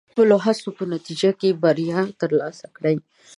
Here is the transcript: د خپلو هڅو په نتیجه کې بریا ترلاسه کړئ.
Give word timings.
د 0.03 0.03
خپلو 0.13 0.35
هڅو 0.45 0.69
په 0.79 0.83
نتیجه 0.93 1.29
کې 1.39 1.59
بریا 1.63 1.99
ترلاسه 2.21 2.65
کړئ. 2.77 2.95